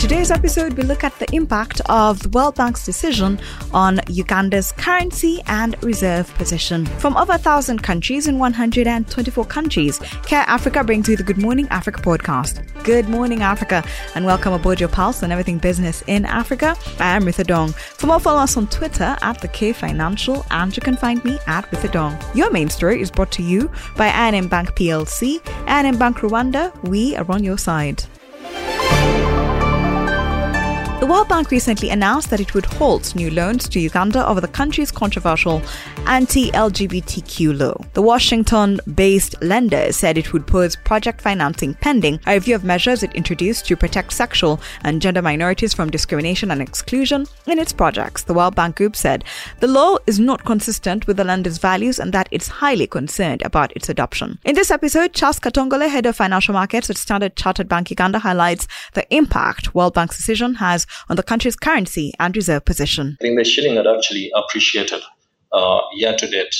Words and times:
today's 0.00 0.30
episode, 0.30 0.72
we 0.78 0.82
look 0.82 1.04
at 1.04 1.16
the 1.18 1.30
impact 1.34 1.82
of 1.90 2.22
the 2.22 2.28
World 2.30 2.54
Bank's 2.54 2.86
decision 2.86 3.38
on 3.74 3.98
Uganda's 4.08 4.72
currency 4.72 5.42
and 5.46 5.76
reserve 5.84 6.32
position. 6.36 6.86
From 6.86 7.18
over 7.18 7.32
1,000 7.32 7.82
countries 7.82 8.26
in 8.26 8.38
124 8.38 9.44
countries, 9.44 9.98
Care 10.24 10.44
Africa 10.46 10.82
brings 10.82 11.06
you 11.06 11.18
the 11.18 11.22
Good 11.22 11.36
Morning 11.36 11.68
Africa 11.68 12.00
podcast. 12.00 12.64
Good 12.82 13.10
morning, 13.10 13.42
Africa, 13.42 13.84
and 14.14 14.24
welcome 14.24 14.54
aboard 14.54 14.80
your 14.80 14.88
pulse 14.88 15.22
on 15.22 15.32
everything 15.32 15.58
business 15.58 16.02
in 16.06 16.24
Africa. 16.24 16.74
I 16.98 17.14
am 17.14 17.24
Ritha 17.24 17.46
Dong. 17.46 17.68
For 17.72 18.06
more, 18.06 18.20
follow 18.20 18.40
us 18.40 18.56
on 18.56 18.68
Twitter 18.68 19.18
at 19.20 19.42
the 19.42 19.48
K 19.48 19.74
Financial, 19.74 20.46
and 20.50 20.74
you 20.74 20.80
can 20.80 20.96
find 20.96 21.22
me 21.26 21.38
at 21.46 21.70
Ritha 21.70 21.92
Dong. 21.92 22.16
Your 22.34 22.50
main 22.50 22.70
story 22.70 23.02
is 23.02 23.10
brought 23.10 23.32
to 23.32 23.42
you 23.42 23.70
by 23.98 24.06
I&M 24.06 24.48
Bank 24.48 24.70
PLC, 24.70 25.46
I&M 25.66 25.98
Bank 25.98 26.18
Rwanda. 26.20 26.72
We 26.88 27.16
are 27.16 27.30
on 27.30 27.44
your 27.44 27.58
side. 27.58 28.02
The 31.00 31.06
World 31.06 31.28
Bank 31.28 31.50
recently 31.50 31.88
announced 31.88 32.28
that 32.28 32.40
it 32.40 32.52
would 32.52 32.66
halt 32.66 33.14
new 33.14 33.30
loans 33.30 33.66
to 33.70 33.80
Uganda 33.80 34.28
over 34.28 34.38
the 34.38 34.46
country's 34.46 34.92
controversial 34.92 35.62
anti 36.06 36.50
LGBTQ 36.50 37.58
law. 37.58 37.74
The 37.94 38.02
Washington 38.02 38.78
based 38.94 39.34
lender 39.40 39.92
said 39.92 40.18
it 40.18 40.34
would 40.34 40.46
pause 40.46 40.76
project 40.76 41.22
financing 41.22 41.72
pending 41.72 42.20
a 42.26 42.34
review 42.34 42.54
of 42.54 42.64
measures 42.64 43.02
it 43.02 43.14
introduced 43.14 43.64
to 43.66 43.78
protect 43.78 44.12
sexual 44.12 44.60
and 44.82 45.00
gender 45.00 45.22
minorities 45.22 45.72
from 45.72 45.90
discrimination 45.90 46.50
and 46.50 46.60
exclusion 46.60 47.26
in 47.46 47.58
its 47.58 47.72
projects. 47.72 48.24
The 48.24 48.34
World 48.34 48.54
Bank 48.54 48.76
Group 48.76 48.94
said 48.94 49.24
the 49.60 49.68
law 49.68 49.96
is 50.06 50.20
not 50.20 50.44
consistent 50.44 51.06
with 51.06 51.16
the 51.16 51.24
lender's 51.24 51.56
values 51.56 51.98
and 51.98 52.12
that 52.12 52.28
it's 52.30 52.48
highly 52.48 52.86
concerned 52.86 53.40
about 53.40 53.74
its 53.74 53.88
adoption. 53.88 54.38
In 54.44 54.54
this 54.54 54.70
episode, 54.70 55.14
Charles 55.14 55.40
Katongole, 55.40 55.88
head 55.88 56.04
of 56.04 56.14
financial 56.14 56.52
markets 56.52 56.90
at 56.90 56.98
Standard 56.98 57.36
Chartered 57.36 57.70
Bank 57.70 57.88
Uganda, 57.88 58.18
highlights 58.18 58.68
the 58.92 59.06
impact 59.14 59.74
World 59.74 59.94
Bank's 59.94 60.18
decision 60.18 60.56
has 60.56 60.86
on 61.08 61.16
the 61.16 61.22
country's 61.22 61.56
currency 61.56 62.12
and 62.18 62.36
reserve 62.36 62.64
position. 62.64 63.16
I 63.20 63.24
think 63.24 63.38
the 63.38 63.44
shilling 63.44 63.76
had 63.76 63.86
actually 63.86 64.30
appreciated 64.34 65.02
uh, 65.52 65.80
year 65.94 66.16
to 66.16 66.26
date. 66.26 66.54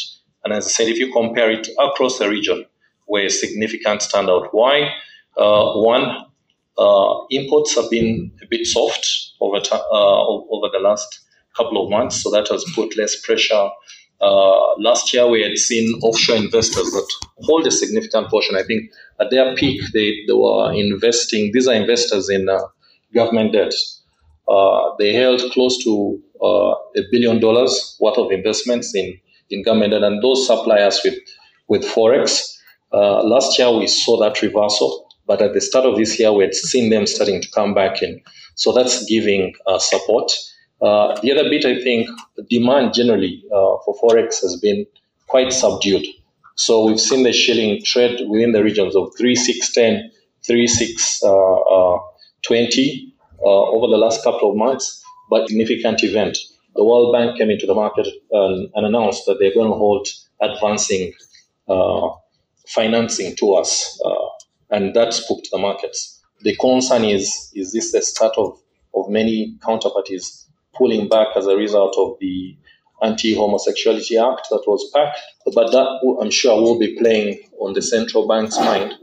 And 0.44 0.52
as 0.52 0.66
I 0.66 0.70
said, 0.70 0.88
if 0.88 0.98
you 0.98 1.12
compare 1.12 1.50
it 1.50 1.68
across 1.78 2.18
the 2.18 2.28
region, 2.28 2.64
where 3.10 3.28
significant 3.28 4.00
standout. 4.02 4.48
Why? 4.52 4.92
Uh, 5.36 5.72
one, 5.74 6.26
uh, 6.78 7.14
imports 7.30 7.74
have 7.74 7.90
been 7.90 8.30
a 8.40 8.46
bit 8.48 8.64
soft 8.66 9.32
over, 9.40 9.56
uh, 9.56 10.26
over 10.26 10.68
the 10.72 10.78
last 10.80 11.20
couple 11.56 11.84
of 11.84 11.90
months, 11.90 12.22
so 12.22 12.30
that 12.30 12.46
has 12.48 12.64
put 12.72 12.96
less 12.96 13.20
pressure. 13.20 13.68
Uh, 14.20 14.76
last 14.78 15.12
year, 15.12 15.26
we 15.26 15.42
had 15.42 15.58
seen 15.58 15.98
offshore 16.04 16.36
investors 16.36 16.92
that 16.92 17.08
hold 17.38 17.66
a 17.66 17.70
significant 17.72 18.28
portion. 18.28 18.54
I 18.54 18.62
think 18.62 18.92
at 19.20 19.30
their 19.30 19.56
peak, 19.56 19.82
they, 19.92 20.14
they 20.28 20.32
were 20.32 20.72
investing, 20.72 21.50
these 21.52 21.66
are 21.66 21.74
investors 21.74 22.30
in 22.30 22.48
uh, 22.48 22.60
government 23.12 23.54
debt. 23.54 23.74
Uh, 24.50 24.94
they 24.98 25.12
held 25.12 25.40
close 25.52 25.78
to 25.84 26.20
uh, 26.42 26.72
a 26.96 27.02
billion 27.12 27.38
dollars 27.38 27.96
worth 28.00 28.18
of 28.18 28.32
investments 28.32 28.92
in, 28.94 29.16
in 29.50 29.62
government 29.62 29.94
and 29.94 30.22
those 30.22 30.46
suppliers 30.46 31.00
with, 31.04 31.14
with 31.68 31.84
Forex. 31.84 32.56
Uh, 32.92 33.22
last 33.22 33.56
year, 33.58 33.70
we 33.70 33.86
saw 33.86 34.18
that 34.18 34.42
reversal, 34.42 35.06
but 35.26 35.40
at 35.40 35.54
the 35.54 35.60
start 35.60 35.86
of 35.86 35.96
this 35.96 36.18
year, 36.18 36.32
we 36.32 36.42
had 36.42 36.54
seen 36.54 36.90
them 36.90 37.06
starting 37.06 37.40
to 37.40 37.48
come 37.52 37.74
back 37.74 38.02
in. 38.02 38.20
So 38.56 38.72
that's 38.72 39.04
giving 39.06 39.54
support. 39.78 40.32
The 40.80 41.32
other 41.32 41.48
bit, 41.48 41.64
I 41.64 41.80
think, 41.80 42.08
demand 42.50 42.94
generally 42.94 43.44
for 43.48 43.94
Forex 44.02 44.42
has 44.42 44.58
been 44.60 44.84
quite 45.28 45.52
subdued. 45.52 46.04
So 46.56 46.84
we've 46.84 47.00
seen 47.00 47.22
the 47.22 47.32
shilling 47.32 47.80
trade 47.82 48.20
within 48.28 48.52
the 48.52 48.62
regions 48.62 48.94
of 48.94 49.14
3610, 49.16 50.10
3620 50.44 53.06
uh, 53.06 53.09
over 53.48 53.86
the 53.86 53.96
last 53.96 54.22
couple 54.22 54.50
of 54.50 54.56
months, 54.56 55.02
but 55.28 55.48
significant 55.48 56.02
event. 56.02 56.36
The 56.76 56.84
World 56.84 57.12
Bank 57.12 57.38
came 57.38 57.50
into 57.50 57.66
the 57.66 57.74
market 57.74 58.06
and, 58.30 58.70
and 58.74 58.86
announced 58.86 59.26
that 59.26 59.38
they're 59.38 59.54
going 59.54 59.70
to 59.70 59.76
hold 59.76 60.06
advancing 60.40 61.12
uh, 61.68 62.08
financing 62.66 63.34
to 63.36 63.54
us, 63.54 64.00
uh, 64.04 64.28
and 64.70 64.94
that 64.94 65.12
spooked 65.12 65.48
the 65.50 65.58
markets. 65.58 66.20
The 66.42 66.56
concern 66.56 67.04
is: 67.04 67.50
is 67.54 67.72
this 67.72 67.92
the 67.92 68.02
start 68.02 68.34
of 68.36 68.58
of 68.94 69.08
many 69.08 69.56
counterparties 69.60 70.46
pulling 70.74 71.08
back 71.08 71.28
as 71.36 71.46
a 71.46 71.56
result 71.56 71.96
of 71.98 72.16
the 72.20 72.56
Anti-Homosexuality 73.02 74.16
Act 74.18 74.48
that 74.50 74.64
was 74.66 74.90
passed? 74.94 75.20
But 75.44 75.70
that, 75.72 76.16
I'm 76.20 76.30
sure, 76.30 76.60
will 76.60 76.78
be 76.78 76.96
playing 76.96 77.40
on 77.60 77.74
the 77.74 77.82
central 77.82 78.26
bank's 78.26 78.58
mind 78.58 78.94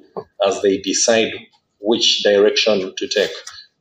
as 0.46 0.62
they 0.62 0.78
decide 0.78 1.34
which 1.80 2.24
direction 2.24 2.94
to 2.96 3.08
take. 3.08 3.32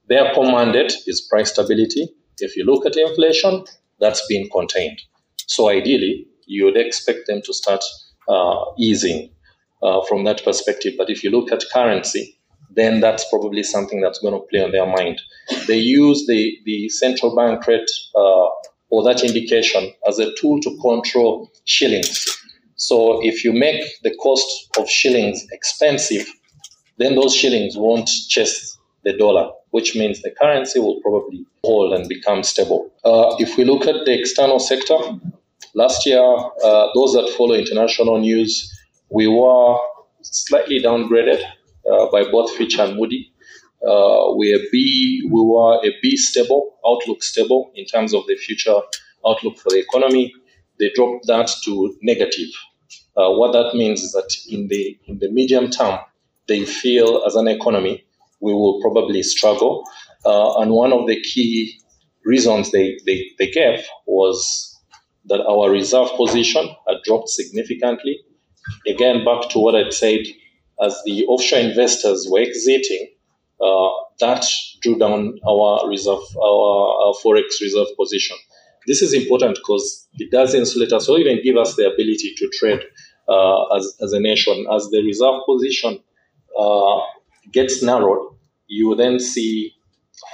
Their 0.08 0.32
core 0.34 0.50
mandate 0.50 0.94
is 1.06 1.20
price 1.20 1.52
stability. 1.52 2.08
If 2.38 2.56
you 2.56 2.64
look 2.64 2.86
at 2.86 2.96
inflation, 2.96 3.64
that's 3.98 4.24
been 4.28 4.48
contained. 4.50 5.00
So 5.46 5.68
ideally, 5.68 6.26
you 6.46 6.64
would 6.64 6.76
expect 6.76 7.26
them 7.26 7.42
to 7.44 7.52
start 7.52 7.82
uh, 8.28 8.64
easing 8.78 9.30
uh, 9.82 10.02
from 10.08 10.24
that 10.24 10.44
perspective. 10.44 10.94
But 10.96 11.10
if 11.10 11.24
you 11.24 11.30
look 11.30 11.50
at 11.50 11.64
currency, 11.72 12.38
then 12.70 13.00
that's 13.00 13.28
probably 13.30 13.62
something 13.62 14.00
that's 14.00 14.18
going 14.18 14.34
to 14.34 14.46
play 14.50 14.62
on 14.62 14.72
their 14.72 14.86
mind. 14.86 15.20
They 15.66 15.78
use 15.78 16.26
the, 16.26 16.56
the 16.64 16.88
central 16.88 17.34
bank 17.34 17.66
rate 17.66 17.90
uh, 18.14 18.48
or 18.90 19.02
that 19.04 19.24
indication 19.24 19.92
as 20.06 20.18
a 20.18 20.32
tool 20.36 20.60
to 20.60 20.76
control 20.80 21.50
shillings. 21.64 22.26
So 22.76 23.24
if 23.24 23.44
you 23.44 23.52
make 23.52 23.82
the 24.02 24.14
cost 24.16 24.46
of 24.78 24.88
shillings 24.88 25.46
expensive, 25.52 26.26
then 26.98 27.14
those 27.14 27.34
shillings 27.34 27.76
won't 27.76 28.08
chase 28.28 28.78
the 29.04 29.16
dollar 29.16 29.50
which 29.76 29.94
means 29.94 30.22
the 30.22 30.30
currency 30.30 30.78
will 30.80 30.98
probably 31.02 31.44
hold 31.62 31.92
and 31.92 32.08
become 32.08 32.42
stable. 32.42 32.90
Uh, 33.04 33.36
if 33.38 33.58
we 33.58 33.64
look 33.64 33.86
at 33.86 34.06
the 34.06 34.18
external 34.18 34.58
sector, 34.58 34.96
last 35.74 36.06
year, 36.06 36.24
uh, 36.64 36.86
those 36.94 37.12
that 37.12 37.30
follow 37.36 37.54
international 37.54 38.16
news, 38.18 38.52
we 39.10 39.26
were 39.28 39.76
slightly 40.22 40.80
downgraded 40.80 41.42
uh, 41.92 42.06
by 42.10 42.24
both 42.24 42.50
Fitch 42.56 42.78
and 42.78 42.96
Moody. 42.96 43.30
Uh, 43.86 44.32
we 44.38 44.54
a 44.54 44.60
B, 44.72 45.28
we 45.30 45.42
were 45.42 45.74
a 45.84 45.90
B 46.00 46.16
stable, 46.16 46.78
outlook 46.90 47.22
stable 47.22 47.70
in 47.74 47.84
terms 47.84 48.14
of 48.14 48.26
the 48.26 48.36
future 48.36 48.78
outlook 49.28 49.58
for 49.58 49.68
the 49.68 49.80
economy. 49.80 50.32
They 50.78 50.90
dropped 50.94 51.26
that 51.26 51.50
to 51.64 51.94
negative. 52.00 52.48
Uh, 53.14 53.28
what 53.40 53.52
that 53.52 53.74
means 53.74 54.02
is 54.02 54.12
that 54.12 54.30
in 54.48 54.68
the 54.68 54.98
in 55.06 55.18
the 55.18 55.30
medium 55.30 55.68
term, 55.68 55.98
they 56.48 56.64
feel 56.64 57.24
as 57.26 57.34
an 57.34 57.46
economy 57.46 58.05
we 58.40 58.52
will 58.52 58.80
probably 58.80 59.22
struggle. 59.22 59.84
Uh, 60.24 60.60
and 60.60 60.70
one 60.72 60.92
of 60.92 61.06
the 61.06 61.20
key 61.22 61.80
reasons 62.24 62.72
they, 62.72 62.98
they, 63.06 63.30
they 63.38 63.50
gave 63.50 63.84
was 64.06 64.72
that 65.26 65.40
our 65.40 65.70
reserve 65.70 66.08
position 66.16 66.68
had 66.88 66.96
dropped 67.04 67.28
significantly. 67.28 68.20
Again, 68.86 69.24
back 69.24 69.48
to 69.50 69.58
what 69.58 69.74
I'd 69.74 69.92
said, 69.92 70.20
as 70.82 71.00
the 71.04 71.24
offshore 71.26 71.60
investors 71.60 72.26
were 72.30 72.40
exiting, 72.40 73.08
uh, 73.60 73.90
that 74.20 74.44
drew 74.82 74.98
down 74.98 75.38
our 75.48 75.88
reserve, 75.88 76.22
our, 76.36 77.06
our 77.06 77.14
forex 77.24 77.60
reserve 77.60 77.88
position. 77.98 78.36
This 78.86 79.02
is 79.02 79.12
important 79.12 79.56
because 79.56 80.08
it 80.14 80.30
does 80.30 80.54
insulate 80.54 80.92
us 80.92 81.08
or 81.08 81.18
even 81.18 81.42
give 81.42 81.56
us 81.56 81.74
the 81.76 81.86
ability 81.86 82.34
to 82.36 82.48
trade 82.58 82.80
uh, 83.28 83.64
as, 83.74 83.96
as 84.02 84.12
a 84.12 84.20
nation. 84.20 84.66
As 84.72 84.88
the 84.90 85.02
reserve 85.02 85.40
position 85.46 85.98
uh, 86.58 87.00
gets 87.52 87.82
narrowed, 87.82 88.34
you 88.66 88.94
then 88.94 89.18
see 89.18 89.72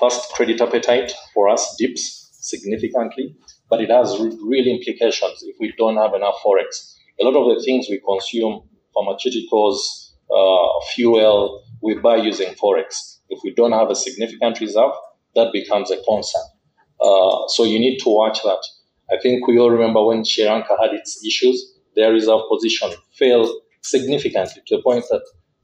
first 0.01 0.33
credit 0.33 0.61
appetite 0.61 1.13
for 1.35 1.49
us 1.49 1.77
dips 1.79 2.31
significantly, 2.41 3.37
but 3.71 3.81
it 3.81 3.91
has 3.91 4.19
real 4.43 4.67
implications 4.67 5.43
if 5.43 5.57
we 5.61 5.73
don't 5.79 5.97
have 5.97 6.15
enough 6.15 6.37
forex. 6.45 6.95
A 7.21 7.25
lot 7.25 7.37
of 7.37 7.57
the 7.57 7.63
things 7.63 7.87
we 7.89 8.01
consume, 8.07 8.63
pharmaceuticals, 8.97 10.13
uh, 10.35 10.85
fuel, 10.95 11.63
we 11.83 11.95
buy 11.99 12.17
using 12.17 12.55
forex. 12.55 13.19
If 13.29 13.41
we 13.45 13.55
don't 13.55 13.73
have 13.73 13.91
a 13.91 13.95
significant 13.95 14.61
reserve, 14.61 14.93
that 15.35 15.53
becomes 15.53 15.91
a 15.91 16.03
concern. 16.03 16.43
Uh, 17.01 17.49
so 17.49 17.65
you 17.65 17.79
need 17.79 17.99
to 17.99 18.09
watch 18.09 18.43
that. 18.43 18.63
I 19.11 19.19
think 19.21 19.47
we 19.47 19.59
all 19.59 19.71
remember 19.71 20.05
when 20.05 20.25
Sri 20.25 20.45
Lanka 20.45 20.77
had 20.81 20.93
its 20.93 21.25
issues, 21.25 21.75
their 21.97 22.13
reserve 22.13 22.43
position 22.51 22.91
fell 23.19 23.61
significantly 23.83 24.63
to 24.67 24.77
the 24.77 24.83
point 24.83 25.05
that 25.11 25.23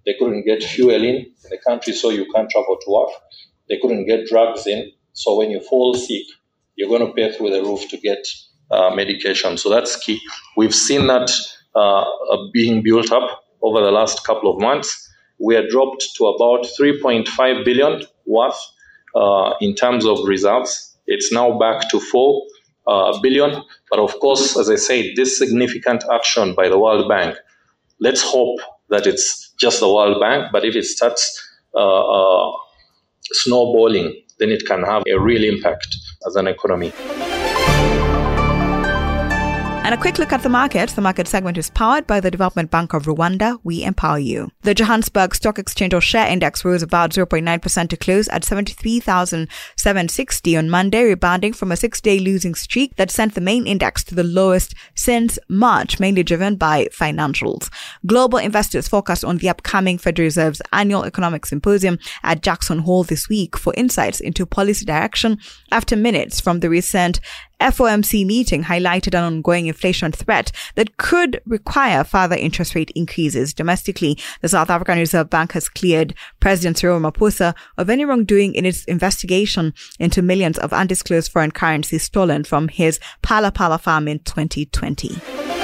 they 0.08 0.14
couldn't 0.18 0.46
get 0.46 0.62
fuel 0.62 1.04
in, 1.04 1.26
the 1.50 1.58
country, 1.58 1.92
so 1.92 2.08
you 2.08 2.24
can't 2.34 2.48
travel 2.48 2.78
to 2.80 2.90
work. 2.90 3.10
They 3.68 3.76
couldn't 3.76 4.06
get 4.06 4.26
drugs 4.26 4.66
in, 4.66 4.90
so 5.12 5.36
when 5.36 5.50
you 5.50 5.60
fall 5.60 5.92
sick, 5.92 6.24
you're 6.76 6.88
going 6.88 7.06
to 7.06 7.12
pay 7.12 7.30
through 7.30 7.50
the 7.50 7.62
roof 7.62 7.86
to 7.90 7.98
get 7.98 8.26
uh, 8.70 8.88
medication. 8.94 9.58
So 9.58 9.68
that's 9.68 9.96
key. 9.96 10.18
We've 10.56 10.74
seen 10.74 11.08
that 11.08 11.30
uh, 11.74 12.04
being 12.54 12.82
built 12.82 13.12
up 13.12 13.44
over 13.60 13.82
the 13.82 13.90
last 13.90 14.24
couple 14.24 14.50
of 14.50 14.62
months. 14.62 15.10
We 15.38 15.56
are 15.56 15.68
dropped 15.68 16.08
to 16.16 16.26
about 16.28 16.66
3.5 16.80 17.64
billion 17.66 18.02
worth 18.24 18.58
uh, 19.14 19.52
in 19.60 19.74
terms 19.74 20.06
of 20.06 20.20
reserves. 20.24 20.96
It's 21.06 21.30
now 21.30 21.58
back 21.58 21.90
to 21.90 22.00
4 22.00 22.46
uh, 22.86 23.20
billion. 23.20 23.62
But 23.90 23.98
of 23.98 24.18
course, 24.20 24.56
as 24.56 24.70
I 24.70 24.76
said, 24.76 25.16
this 25.16 25.36
significant 25.36 26.04
action 26.10 26.54
by 26.54 26.70
the 26.70 26.78
World 26.78 27.10
Bank, 27.10 27.36
let's 28.00 28.22
hope 28.22 28.60
that 28.88 29.06
it's 29.06 29.47
just 29.58 29.80
the 29.80 29.92
World 29.92 30.20
Bank, 30.20 30.46
but 30.52 30.64
if 30.64 30.74
it 30.76 30.84
starts 30.84 31.22
uh, 31.74 32.48
uh, 32.48 32.52
snowballing 33.32 34.14
then 34.38 34.50
it 34.50 34.64
can 34.66 34.82
have 34.82 35.02
a 35.08 35.18
real 35.18 35.44
impact 35.44 35.88
as 36.26 36.36
an 36.36 36.46
economy. 36.46 36.92
And 39.84 39.94
a 39.94 39.98
quick 39.98 40.18
look 40.18 40.32
at 40.34 40.42
the 40.42 40.50
market. 40.50 40.90
The 40.90 41.00
market 41.00 41.26
segment 41.26 41.56
is 41.56 41.70
powered 41.70 42.06
by 42.06 42.20
the 42.20 42.30
Development 42.30 42.70
Bank 42.70 42.92
of 42.92 43.06
Rwanda. 43.06 43.58
We 43.64 43.84
empower 43.84 44.18
you. 44.18 44.50
The 44.60 44.74
Johannesburg 44.74 45.34
Stock 45.34 45.58
Exchange 45.58 45.94
All 45.94 46.00
Share 46.00 46.26
Index 46.26 46.62
rose 46.62 46.82
about 46.82 47.12
0.9% 47.12 47.88
to 47.88 47.96
close 47.96 48.28
at 48.28 48.44
73,760 48.44 50.56
on 50.58 50.68
Monday, 50.68 51.04
rebounding 51.04 51.54
from 51.54 51.72
a 51.72 51.76
six-day 51.76 52.18
losing 52.18 52.54
streak 52.54 52.96
that 52.96 53.10
sent 53.10 53.34
the 53.34 53.40
main 53.40 53.66
index 53.66 54.04
to 54.04 54.14
the 54.14 54.24
lowest 54.24 54.74
since 54.94 55.38
March, 55.48 55.98
mainly 55.98 56.22
driven 56.22 56.56
by 56.56 56.84
financials. 56.92 57.70
Global 58.04 58.36
investors 58.36 58.88
focus 58.88 59.24
on 59.24 59.38
the 59.38 59.48
upcoming 59.48 59.96
Federal 59.96 60.26
Reserve's 60.26 60.60
annual 60.70 61.04
economic 61.04 61.46
symposium 61.46 61.98
at 62.22 62.42
Jackson 62.42 62.80
Hole 62.80 63.04
this 63.04 63.30
week 63.30 63.56
for 63.56 63.72
insights 63.74 64.20
into 64.20 64.44
policy 64.44 64.84
direction 64.84 65.38
after 65.72 65.96
minutes 65.96 66.42
from 66.42 66.60
the 66.60 66.68
recent 66.68 67.20
FOMC 67.60 68.24
meeting 68.24 68.64
highlighted 68.64 69.18
an 69.18 69.24
ongoing 69.24 69.66
inflation 69.66 70.12
threat 70.12 70.52
that 70.76 70.96
could 70.96 71.40
require 71.44 72.04
further 72.04 72.36
interest 72.36 72.74
rate 72.74 72.92
increases 72.94 73.52
domestically. 73.52 74.18
The 74.40 74.48
South 74.48 74.70
African 74.70 74.98
Reserve 74.98 75.28
Bank 75.28 75.52
has 75.52 75.68
cleared 75.68 76.14
President 76.40 76.78
Cyril 76.78 77.00
Ramaphosa 77.00 77.54
of 77.76 77.90
any 77.90 78.04
wrongdoing 78.04 78.54
in 78.54 78.64
its 78.64 78.84
investigation 78.84 79.74
into 79.98 80.22
millions 80.22 80.58
of 80.58 80.72
undisclosed 80.72 81.32
foreign 81.32 81.50
currency 81.50 81.98
stolen 81.98 82.44
from 82.44 82.68
his 82.68 83.00
Phala 83.22 83.80
farm 83.80 84.08
in 84.08 84.20
2020. 84.20 85.57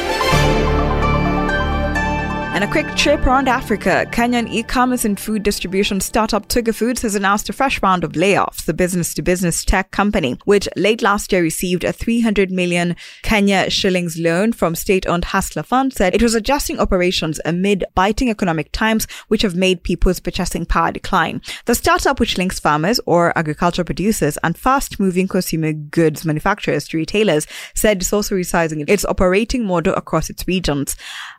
And 2.54 2.62
a 2.62 2.68
quick 2.68 2.86
trip 2.94 3.26
around 3.26 3.48
Africa. 3.48 4.06
Kenyan 4.12 4.48
e-commerce 4.48 5.04
and 5.04 5.18
food 5.18 5.42
distribution 5.42 6.00
startup 6.00 6.46
Twiga 6.46 6.72
Foods 6.72 7.02
has 7.02 7.16
announced 7.16 7.48
a 7.48 7.52
fresh 7.52 7.82
round 7.82 8.04
of 8.04 8.12
layoffs. 8.12 8.64
The 8.64 8.72
business-to-business 8.72 9.64
tech 9.64 9.90
company, 9.90 10.38
which 10.44 10.68
late 10.76 11.02
last 11.02 11.32
year 11.32 11.42
received 11.42 11.82
a 11.82 11.92
300 11.92 12.52
million 12.52 12.94
Kenya 13.22 13.70
shillings 13.70 14.16
loan 14.16 14.52
from 14.52 14.76
state-owned 14.76 15.24
Hustler 15.24 15.64
Fund, 15.64 15.94
said 15.94 16.14
it 16.14 16.22
was 16.22 16.36
adjusting 16.36 16.78
operations 16.78 17.40
amid 17.44 17.84
biting 17.96 18.30
economic 18.30 18.70
times, 18.70 19.08
which 19.26 19.42
have 19.42 19.56
made 19.56 19.82
people's 19.82 20.20
purchasing 20.20 20.64
power 20.64 20.92
decline. 20.92 21.42
The 21.64 21.74
startup, 21.74 22.20
which 22.20 22.38
links 22.38 22.60
farmers 22.60 23.00
or 23.04 23.36
agricultural 23.36 23.84
producers 23.84 24.38
and 24.44 24.56
fast-moving 24.56 25.26
consumer 25.26 25.72
goods 25.72 26.24
manufacturers 26.24 26.86
to 26.86 26.98
retailers, 26.98 27.48
said 27.74 27.96
it's 27.96 28.12
also 28.12 28.36
resizing 28.36 28.88
its 28.88 29.04
operating 29.04 29.66
model 29.66 29.94
across 29.94 30.30
its 30.30 30.46
regions. 30.46 30.94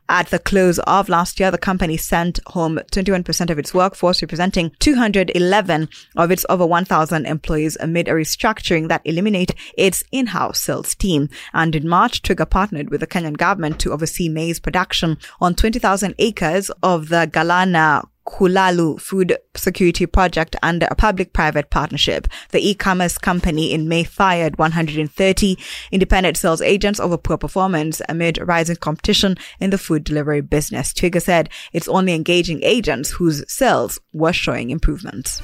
At 0.07 0.27
the 0.27 0.37
close 0.37 0.77
of 0.79 1.09
last 1.09 1.39
year, 1.39 1.49
the 1.49 1.57
company 1.57 1.97
sent 1.97 2.39
home 2.47 2.79
21% 2.91 3.49
of 3.49 3.57
its 3.57 3.73
workforce, 3.73 4.21
representing 4.21 4.71
211 4.79 5.89
of 6.15 6.29
its 6.29 6.45
over 6.47 6.65
1,000 6.65 7.25
employees 7.25 7.75
amid 7.79 8.07
a 8.07 8.11
restructuring 8.11 8.87
that 8.87 9.01
eliminated 9.03 9.55
its 9.75 10.03
in-house 10.11 10.59
sales 10.59 10.93
team. 10.93 11.29
And 11.53 11.75
in 11.75 11.87
March, 11.87 12.21
Twiga 12.21 12.47
partnered 12.47 12.91
with 12.91 12.99
the 12.99 13.07
Kenyan 13.07 13.37
government 13.37 13.79
to 13.79 13.93
oversee 13.93 14.29
maize 14.29 14.59
production 14.59 15.17
on 15.41 15.55
20,000 15.55 16.13
acres 16.19 16.69
of 16.83 17.09
the 17.09 17.27
Galana 17.31 18.07
Kulalu 18.25 18.99
Food 18.99 19.37
Security 19.55 20.05
Project 20.05 20.55
under 20.63 20.87
a 20.89 20.95
public-private 20.95 21.69
partnership. 21.69 22.27
The 22.51 22.69
e-commerce 22.69 23.17
company 23.17 23.71
in 23.71 23.87
May 23.87 24.03
fired 24.03 24.57
130 24.57 25.57
independent 25.91 26.37
sales 26.37 26.61
agents 26.61 26.99
over 26.99 27.17
poor 27.17 27.37
performance 27.37 28.01
amid 28.09 28.39
rising 28.39 28.77
competition 28.77 29.37
in 29.59 29.69
the 29.69 29.77
food 29.77 30.03
delivery 30.03 30.41
business. 30.41 30.93
Twiga 30.93 31.21
said 31.21 31.49
it's 31.73 31.87
only 31.87 32.13
engaging 32.13 32.63
agents 32.63 33.11
whose 33.11 33.43
sales 33.51 33.99
were 34.13 34.33
showing 34.33 34.71
improvements. 34.71 35.41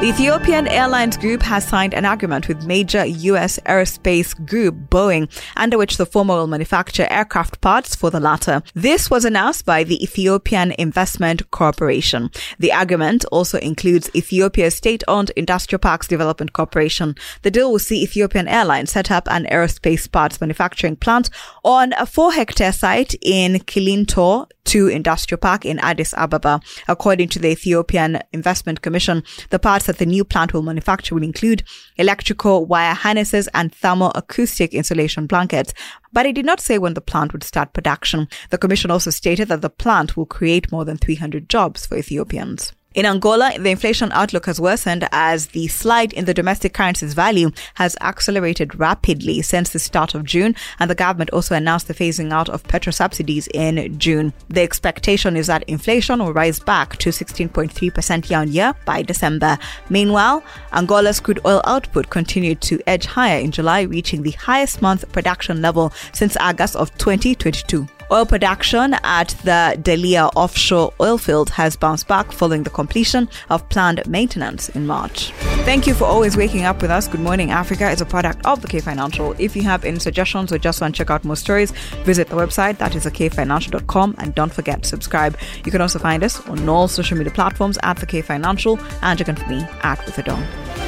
The 0.00 0.10
Ethiopian 0.10 0.68
Airlines 0.68 1.16
Group 1.16 1.42
has 1.42 1.66
signed 1.66 1.92
an 1.92 2.04
agreement 2.04 2.46
with 2.46 2.64
major 2.64 3.04
U.S. 3.04 3.58
aerospace 3.66 4.32
group 4.46 4.76
Boeing, 4.88 5.28
under 5.56 5.76
which 5.76 5.96
the 5.96 6.06
former 6.06 6.36
will 6.36 6.46
manufacture 6.46 7.08
aircraft 7.10 7.60
parts 7.60 7.96
for 7.96 8.08
the 8.08 8.20
latter. 8.20 8.62
This 8.74 9.10
was 9.10 9.24
announced 9.24 9.66
by 9.66 9.82
the 9.82 10.00
Ethiopian 10.00 10.70
Investment 10.78 11.50
Corporation. 11.50 12.30
The 12.60 12.70
agreement 12.70 13.24
also 13.32 13.58
includes 13.58 14.08
Ethiopia's 14.14 14.76
state-owned 14.76 15.30
Industrial 15.30 15.80
Parks 15.80 16.06
Development 16.06 16.52
Corporation. 16.52 17.16
The 17.42 17.50
deal 17.50 17.72
will 17.72 17.80
see 17.80 18.04
Ethiopian 18.04 18.46
Airlines 18.46 18.92
set 18.92 19.10
up 19.10 19.26
an 19.28 19.46
aerospace 19.46 20.10
parts 20.10 20.40
manufacturing 20.40 20.94
plant 20.94 21.28
on 21.64 21.92
a 21.94 22.06
four-hectare 22.06 22.72
site 22.72 23.16
in 23.20 23.54
Kilinto, 23.54 24.46
2 24.64 24.88
Industrial 24.88 25.38
Park 25.38 25.64
in 25.64 25.78
Addis 25.78 26.12
Ababa. 26.14 26.60
According 26.86 27.30
to 27.30 27.38
the 27.38 27.48
Ethiopian 27.48 28.20
Investment 28.32 28.82
Commission, 28.82 29.24
the 29.48 29.58
parts 29.58 29.87
that 29.88 29.98
the 29.98 30.06
new 30.06 30.24
plant 30.24 30.54
will 30.54 30.62
manufacture 30.62 31.16
will 31.16 31.24
include 31.24 31.64
electrical 31.96 32.64
wire 32.64 32.94
harnesses 32.94 33.48
and 33.54 33.72
thermoacoustic 33.72 34.70
insulation 34.70 35.26
blankets. 35.26 35.74
But 36.12 36.26
it 36.26 36.34
did 36.34 36.46
not 36.46 36.60
say 36.60 36.78
when 36.78 36.94
the 36.94 37.00
plant 37.00 37.32
would 37.32 37.42
start 37.42 37.72
production. 37.72 38.28
The 38.50 38.58
commission 38.58 38.92
also 38.92 39.10
stated 39.10 39.48
that 39.48 39.62
the 39.62 39.70
plant 39.70 40.16
will 40.16 40.26
create 40.26 40.70
more 40.70 40.84
than 40.84 40.96
300 40.96 41.48
jobs 41.48 41.86
for 41.86 41.96
Ethiopians. 41.96 42.72
In 42.94 43.04
Angola, 43.04 43.52
the 43.58 43.68
inflation 43.68 44.10
outlook 44.12 44.46
has 44.46 44.58
worsened 44.58 45.06
as 45.12 45.48
the 45.48 45.68
slide 45.68 46.14
in 46.14 46.24
the 46.24 46.32
domestic 46.32 46.72
currency's 46.72 47.12
value 47.12 47.50
has 47.74 47.98
accelerated 48.00 48.80
rapidly 48.80 49.42
since 49.42 49.70
the 49.70 49.78
start 49.78 50.14
of 50.14 50.24
June, 50.24 50.56
and 50.78 50.90
the 50.90 50.94
government 50.94 51.28
also 51.30 51.54
announced 51.54 51.86
the 51.86 51.92
phasing 51.92 52.32
out 52.32 52.48
of 52.48 52.64
petrol 52.64 52.94
subsidies 52.94 53.46
in 53.52 53.98
June. 53.98 54.32
The 54.48 54.62
expectation 54.62 55.36
is 55.36 55.48
that 55.48 55.64
inflation 55.64 56.20
will 56.20 56.32
rise 56.32 56.60
back 56.60 56.96
to 56.96 57.10
16.3% 57.10 58.30
year 58.30 58.38
on 58.38 58.50
year 58.50 58.74
by 58.86 59.02
December. 59.02 59.58
Meanwhile, 59.90 60.42
Angola's 60.72 61.20
crude 61.20 61.40
oil 61.44 61.60
output 61.66 62.08
continued 62.08 62.62
to 62.62 62.80
edge 62.86 63.04
higher 63.04 63.38
in 63.38 63.50
July, 63.50 63.82
reaching 63.82 64.22
the 64.22 64.30
highest 64.30 64.80
month 64.80 65.12
production 65.12 65.60
level 65.60 65.92
since 66.14 66.38
August 66.38 66.74
of 66.74 66.96
2022. 66.96 67.86
Oil 68.10 68.24
production 68.24 68.94
at 69.04 69.28
the 69.44 69.76
Dalia 69.82 70.30
offshore 70.34 70.94
oil 70.98 71.18
field 71.18 71.50
has 71.50 71.76
bounced 71.76 72.08
back 72.08 72.32
following 72.32 72.62
the 72.62 72.70
completion 72.70 73.28
of 73.50 73.68
planned 73.68 74.06
maintenance 74.06 74.70
in 74.70 74.86
March. 74.86 75.30
Thank 75.66 75.86
you 75.86 75.92
for 75.92 76.04
always 76.04 76.34
waking 76.34 76.64
up 76.64 76.80
with 76.80 76.90
us. 76.90 77.06
Good 77.06 77.20
Morning 77.20 77.50
Africa 77.50 77.90
is 77.90 78.00
a 78.00 78.06
product 78.06 78.46
of 78.46 78.62
the 78.62 78.68
K 78.68 78.80
Financial. 78.80 79.34
If 79.38 79.54
you 79.54 79.62
have 79.64 79.84
any 79.84 79.98
suggestions 79.98 80.50
or 80.50 80.58
just 80.58 80.80
want 80.80 80.94
to 80.94 80.98
check 80.98 81.10
out 81.10 81.22
more 81.22 81.36
stories, 81.36 81.72
visit 82.04 82.28
the 82.28 82.36
website 82.36 82.78
that 82.78 82.94
is 82.94 83.04
thekfinancial.com 83.04 84.14
and 84.16 84.34
don't 84.34 84.54
forget 84.54 84.84
to 84.84 84.88
subscribe. 84.88 85.36
You 85.66 85.70
can 85.70 85.82
also 85.82 85.98
find 85.98 86.24
us 86.24 86.40
on 86.48 86.66
all 86.66 86.88
social 86.88 87.18
media 87.18 87.32
platforms 87.32 87.78
at 87.82 87.98
the 87.98 88.06
K 88.06 88.22
Financial 88.22 88.78
and 89.02 89.18
you 89.18 89.26
can 89.26 89.36
find 89.36 89.50
me 89.50 89.66
at 89.82 89.98
Ritha 89.98 90.24
Dong. 90.24 90.87